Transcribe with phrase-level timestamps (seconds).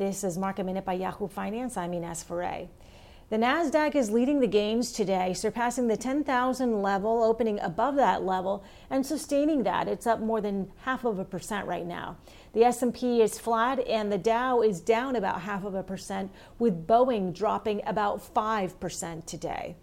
[0.00, 1.76] This is Market Minute by Yahoo Finance.
[1.76, 2.68] I'm Ines Ferre.
[3.28, 8.64] The NASDAQ is leading the gains today, surpassing the 10,000 level, opening above that level
[8.88, 9.88] and sustaining that.
[9.88, 12.16] It's up more than half of a percent right now.
[12.54, 16.86] The S&P is flat and the Dow is down about half of a percent with
[16.86, 19.76] Boeing dropping about 5% today.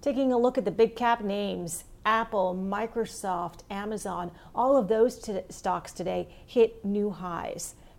[0.00, 5.40] Taking a look at the big cap names, Apple, Microsoft, Amazon, all of those t-
[5.48, 7.74] stocks today hit new highs.